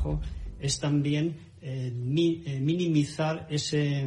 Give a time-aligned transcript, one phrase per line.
[0.00, 0.20] trabajo
[0.58, 4.06] es también eh, minimizar ese,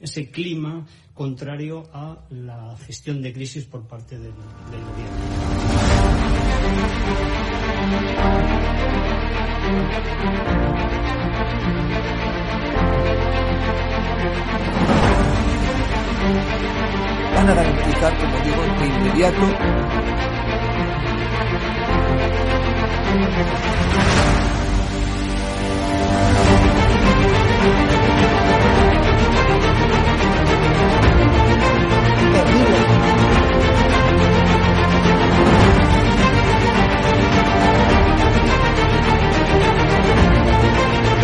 [0.00, 5.14] ese clima contrario a la gestión de crisis por parte del, gobierno.
[17.34, 19.84] Van a garantizar, como digo, de inmediato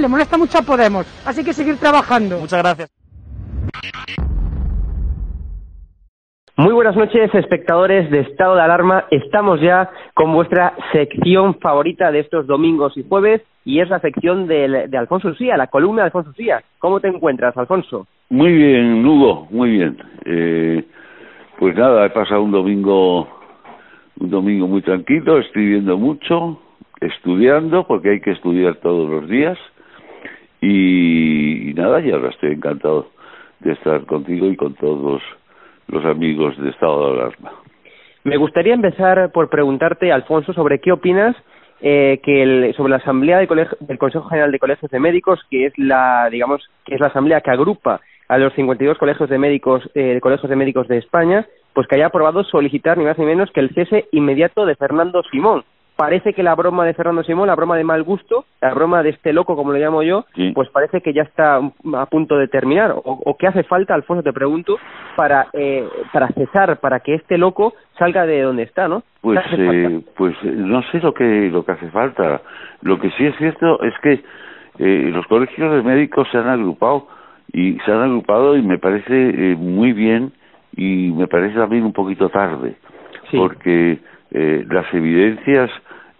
[0.00, 1.06] Le molesta mucho a Podemos.
[1.26, 2.38] Así que seguir trabajando.
[2.38, 2.90] Muchas gracias.
[6.56, 9.06] Muy buenas noches, espectadores de Estado de Alarma.
[9.10, 14.46] Estamos ya con vuestra sección favorita de estos domingos y jueves, y es la sección
[14.46, 16.62] de, de Alfonso Usía, la columna de Alfonso Usía.
[16.78, 18.06] ¿Cómo te encuentras, Alfonso?
[18.30, 19.96] Muy bien, Hugo, muy bien.
[20.24, 20.84] Eh,
[21.58, 23.28] pues nada, he pasado un domingo,
[24.20, 26.60] un domingo muy tranquilo, escribiendo mucho,
[27.00, 29.58] estudiando, porque hay que estudiar todos los días.
[30.66, 33.08] Y, nada, y ahora estoy encantado
[33.60, 35.22] de estar contigo y con todos
[35.88, 37.52] los amigos de Estado de Alarma.
[38.24, 41.36] Me gustaría empezar por preguntarte, Alfonso, sobre qué opinas
[41.82, 45.74] eh, que el, sobre la asamblea del Consejo General de Colegios de Médicos, que es
[45.76, 50.18] la, digamos, que es la asamblea que agrupa a los 52 colegios de médicos, eh,
[50.22, 53.60] colegios de médicos de España, pues que haya aprobado solicitar ni más ni menos que
[53.60, 55.64] el cese inmediato de Fernando Simón,
[55.96, 59.10] parece que la broma de Fernando Simón, la broma de mal gusto, la broma de
[59.10, 60.24] este loco, como lo llamo yo,
[60.54, 62.92] pues parece que ya está a punto de terminar.
[62.92, 64.76] O, o qué hace falta, Alfonso, te pregunto,
[65.16, 69.02] para, eh, para cesar, para que este loco salga de donde está, ¿no?
[69.20, 72.42] Pues, eh, pues eh, no sé lo que, lo que hace falta.
[72.82, 74.22] Lo que sí es cierto es que
[74.78, 77.06] eh, los colegios de médicos se han agrupado
[77.52, 80.32] y se han agrupado y me parece eh, muy bien
[80.76, 82.74] y me parece también un poquito tarde.
[83.32, 83.98] Porque
[84.32, 85.70] eh, las evidencias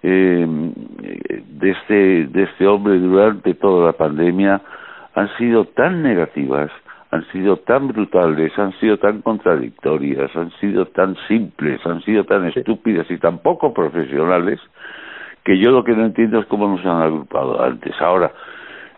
[0.07, 4.61] eh, de este de este hombre durante toda la pandemia
[5.15, 6.71] han sido tan negativas,
[7.11, 12.45] han sido tan brutales, han sido tan contradictorias, han sido tan simples, han sido tan
[12.49, 14.61] estúpidas y tan poco profesionales
[15.43, 17.95] que yo lo que no entiendo es cómo nos han agrupado antes.
[17.99, 18.31] Ahora,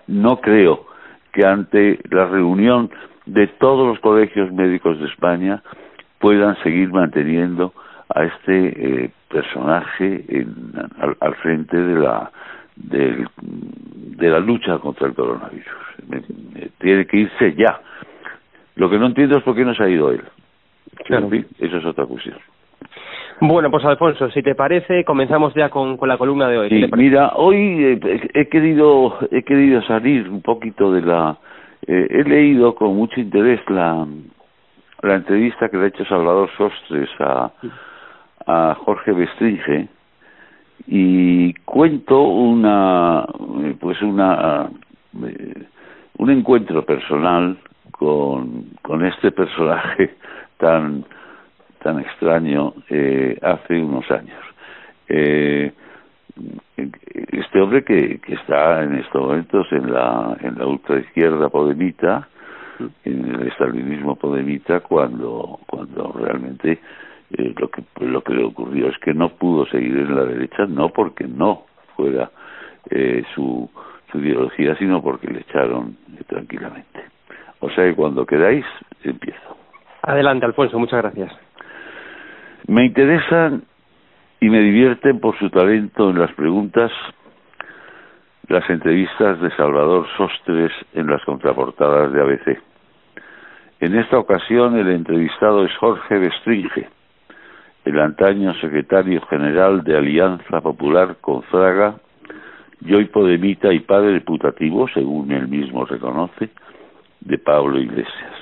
[0.08, 0.86] no creo
[1.32, 2.90] que ante la reunión
[3.26, 5.62] de todos los colegios médicos de España
[6.18, 7.72] puedan seguir manteniendo
[8.16, 10.24] a este eh, personaje
[11.20, 12.30] al, frente de la
[12.76, 13.26] de,
[14.18, 15.66] la lucha contra el coronavirus.
[16.78, 17.80] tiene que irse ya,
[18.76, 20.22] Lo que no entiendo es por qué no se ha ido él.
[21.04, 21.24] Claro.
[21.24, 22.36] En fin, eso es otra cuestión.
[23.40, 26.68] Bueno, pues Alfonso, si te parece, comenzamos ya con, con la columna de hoy.
[26.70, 31.36] Sí, mira, hoy eh, he querido he querido salir un poquito de la
[31.86, 34.06] eh, he leído con mucho interés la
[35.02, 37.50] la entrevista que le ha hecho Salvador Sostres a
[38.46, 39.88] a Jorge Bestringe
[40.86, 43.26] y cuento una
[43.80, 44.70] pues una
[45.24, 45.64] eh,
[46.18, 47.58] un encuentro personal
[47.90, 50.14] con con este personaje
[50.58, 51.04] tan
[51.82, 54.42] tan extraño eh, hace unos años.
[55.08, 55.72] Eh,
[57.32, 62.28] este hombre que, que está en estos momentos en la, en la ultraizquierda podemita,
[63.04, 66.80] en el estalinismo podemita, cuando, cuando realmente
[67.32, 70.66] eh, lo, que, lo que le ocurrió es que no pudo seguir en la derecha,
[70.66, 71.64] no porque no
[71.96, 72.30] fuera
[72.90, 73.68] eh, su,
[74.10, 75.96] su ideología, sino porque le echaron
[76.26, 77.04] tranquilamente.
[77.60, 78.64] O sea que cuando queráis,
[79.02, 79.56] empiezo.
[80.02, 81.32] Adelante, Alfonso, muchas gracias.
[82.68, 83.62] Me interesan
[84.40, 86.92] y me divierten por su talento en las preguntas
[88.48, 92.62] las entrevistas de Salvador Sostres en las contraportadas de ABC.
[93.80, 96.88] En esta ocasión el entrevistado es Jorge Bestringe,
[97.86, 101.94] el antaño secretario general de Alianza Popular con Fraga,
[102.84, 106.50] y hoy podemita y padre putativo, según él mismo reconoce,
[107.20, 108.34] de Pablo Iglesias.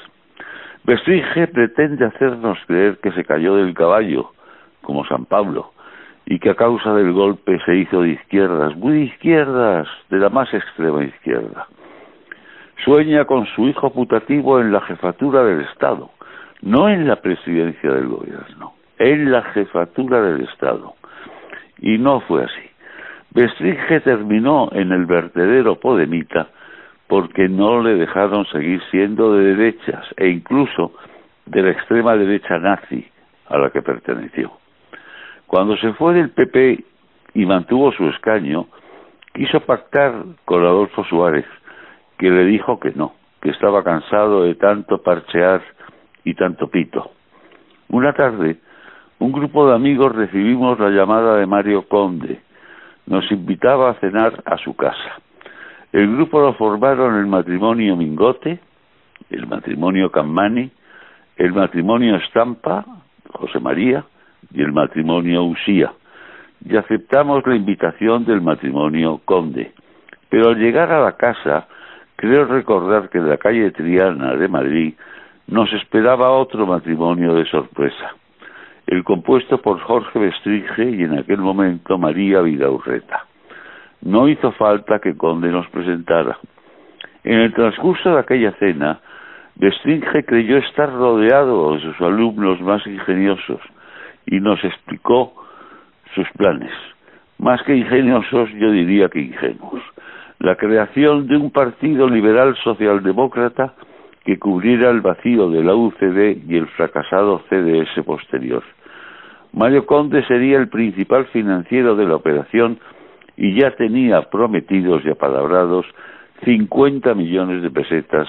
[0.85, 4.33] Bestringe pretende hacernos creer que se cayó del caballo,
[4.81, 5.73] como San Pablo,
[6.25, 10.31] y que a causa del golpe se hizo de izquierdas, muy de izquierdas, de la
[10.31, 11.69] más extrema izquierda.
[12.83, 16.11] Sueña con su hijo putativo en la jefatura del Estado,
[16.63, 20.95] no en la presidencia del gobierno, en la jefatura del Estado.
[21.79, 22.71] Y no fue así.
[23.31, 26.49] Bestringe terminó en el vertedero podemita
[27.09, 30.93] porque no le dejaron seguir siendo de derechas e incluso
[31.47, 33.07] de la extrema derecha nazi
[33.49, 34.53] a la que perteneció.
[35.47, 36.85] Cuando se fue del PP
[37.35, 38.67] y mantuvo su escaño,
[39.35, 40.15] quiso pactar
[40.45, 41.47] con Adolfo Suárez,
[42.19, 45.63] que le dijo que no, que estaba cansado de tanto parchear
[46.25, 47.11] y tanto pito.
[47.89, 48.57] Una tarde,
[49.25, 52.43] un grupo de amigos recibimos la llamada de Mario Conde.
[53.07, 55.19] Nos invitaba a cenar a su casa.
[55.93, 58.59] El grupo lo formaron el matrimonio Mingote,
[59.31, 60.71] el matrimonio Cammani,
[61.39, 62.85] el matrimonio Estampa,
[63.33, 64.05] José María,
[64.53, 65.95] y el matrimonio Usía,
[66.63, 69.73] y aceptamos la invitación del matrimonio Conde.
[70.29, 71.67] Pero al llegar a la casa,
[72.17, 74.95] creo recordar que en la calle Triana de Madrid
[75.47, 78.17] nos esperaba otro matrimonio de sorpresa,
[78.87, 83.27] el compuesto por Jorge Bestringe y en aquel momento María Vidaurreta.
[84.03, 86.39] No hizo falta que Conde nos presentara.
[87.23, 89.01] En el transcurso de aquella cena,
[89.57, 93.61] Bestringe creyó estar rodeado de sus alumnos más ingeniosos
[94.27, 95.33] y nos explicó
[96.15, 96.73] sus planes.
[97.39, 99.83] Más que ingeniosos, yo diría que ingenuos.
[100.39, 103.75] La creación de un partido liberal socialdemócrata
[104.25, 108.63] que cubriera el vacío de la UCD y el fracasado CDS posterior.
[109.53, 112.79] Mario Conde sería el principal financiero de la operación
[113.37, 115.87] y ya tenía prometidos y apalabrados
[116.45, 118.29] 50 millones de pesetas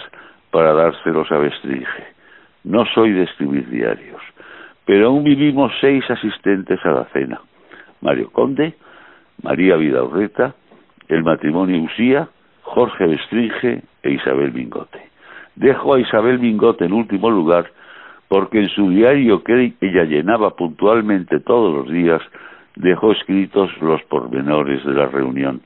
[0.51, 2.15] para dárselos a Bestringe.
[2.63, 4.21] No soy de escribir diarios,
[4.85, 7.41] pero aún vivimos seis asistentes a la cena.
[8.01, 8.75] Mario Conde,
[9.41, 10.53] María Vidaurreta,
[11.07, 12.27] el matrimonio Usía,
[12.61, 15.14] Jorge Bestringe e Isabel Mingote.
[15.55, 17.71] Dejo a Isabel Mingote en último lugar
[18.27, 22.21] porque en su diario que ella llenaba puntualmente todos los días
[22.75, 25.61] dejó escritos los pormenores de la reunión,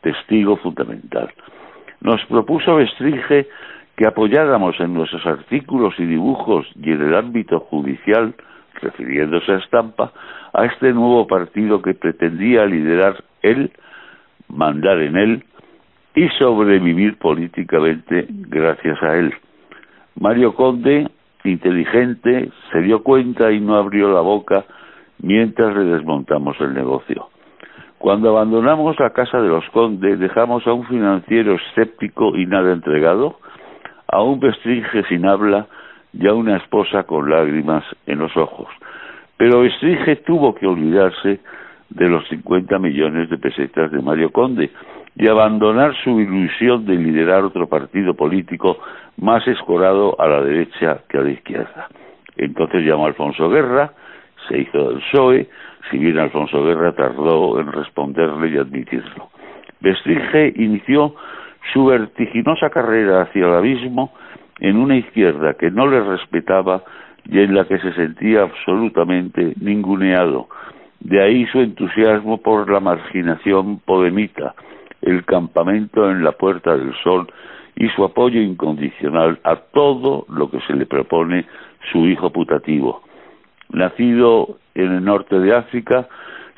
[0.00, 1.30] testigo fundamental.
[2.00, 3.46] Nos propuso Bestringe
[3.96, 8.34] que apoyáramos en nuestros artículos y dibujos y en el ámbito judicial,
[8.80, 10.12] refiriéndose a Estampa,
[10.52, 13.70] a este nuevo partido que pretendía liderar él,
[14.48, 15.44] mandar en él
[16.14, 19.34] y sobrevivir políticamente gracias a él.
[20.18, 21.08] Mario Conde,
[21.44, 24.64] inteligente, se dio cuenta y no abrió la boca
[25.20, 27.28] mientras le desmontamos el negocio.
[27.98, 33.38] Cuando abandonamos la casa de los condes, dejamos a un financiero escéptico y nada entregado,
[34.06, 35.66] a un Bestringe sin habla
[36.12, 38.68] y a una esposa con lágrimas en los ojos.
[39.36, 41.40] Pero Bestringe tuvo que olvidarse
[41.94, 44.70] de los 50 millones de pesetas de Mario Conde
[45.16, 48.78] y abandonar su ilusión de liderar otro partido político
[49.16, 51.88] más escorado a la derecha que a la izquierda.
[52.36, 53.92] Entonces llamó a Alfonso Guerra,
[54.48, 55.48] se hizo del PSOE,
[55.90, 59.30] si bien Alfonso Guerra tardó en responderle y admitirlo.
[59.80, 61.14] Bestringe inició
[61.72, 64.12] su vertiginosa carrera hacia el abismo
[64.60, 66.82] en una izquierda que no le respetaba
[67.26, 70.48] y en la que se sentía absolutamente ninguneado.
[71.04, 74.54] De ahí su entusiasmo por la marginación podemita,
[75.02, 77.30] el campamento en la Puerta del Sol
[77.76, 81.44] y su apoyo incondicional a todo lo que se le propone
[81.92, 83.02] su hijo putativo.
[83.68, 86.08] Nacido en el norte de África,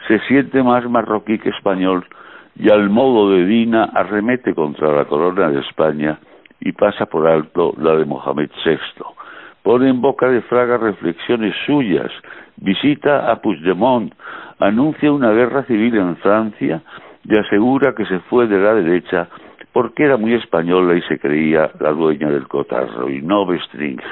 [0.07, 2.07] se siente más marroquí que español
[2.55, 6.21] y al modo de Dina arremete contra la corona de España
[6.61, 8.79] y pasa por alto la de Mohamed VI.
[9.65, 12.13] Pone en boca de Fraga reflexiones suyas,
[12.57, 14.13] visita a Puigdemont,
[14.59, 16.83] anuncia una guerra civil en Francia
[17.25, 19.29] y asegura que se fue de la derecha
[19.73, 24.05] porque era muy española y se creía la dueña del cotarro y no bestringe.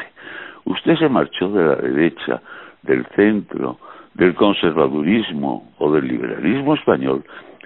[0.65, 2.43] Usted se marchó de la derecha,
[2.83, 3.79] del centro,
[4.15, 7.25] del conservadurismo o del liberalismo español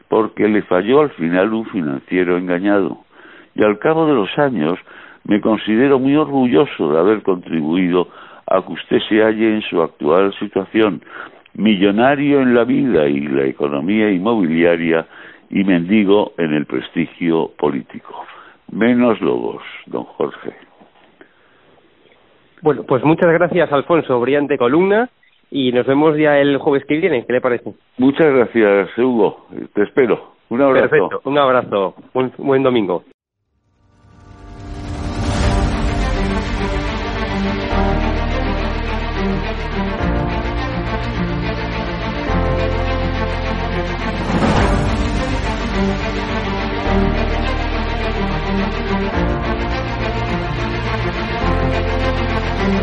[0.09, 2.99] porque le falló al final un financiero engañado.
[3.55, 4.79] Y al cabo de los años
[5.25, 8.09] me considero muy orgulloso de haber contribuido
[8.50, 11.02] a que usted se halle en su actual situación,
[11.55, 15.07] millonario en la vida y la economía inmobiliaria
[15.50, 18.26] y mendigo en el prestigio político.
[18.71, 20.52] Menos lobos, don Jorge.
[22.62, 24.21] Bueno, pues muchas gracias, Alfonso.
[24.21, 25.09] Brillante columna
[25.50, 27.25] y nos vemos ya el jueves que viene.
[27.25, 27.73] ¿Qué le parece?
[27.97, 29.47] Muchas gracias, Hugo.
[29.75, 30.35] Te espero.
[30.50, 30.88] Un abrazo.
[30.88, 31.21] Perfecto.
[31.25, 31.95] Un abrazo.
[32.14, 33.05] Un buen domingo.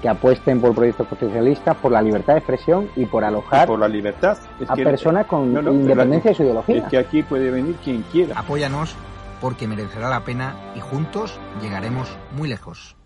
[0.00, 3.88] que apuesten por proyectos socialistas, por la libertad de expresión y por alojar por la
[3.88, 4.38] libertad.
[4.66, 6.76] a personas con independencia de su ideología.
[6.78, 8.38] Es que aquí puede venir quien quiera.
[8.38, 8.96] Apóyanos
[9.40, 12.96] porque merecerá la pena y juntos llegaremos muy lejos.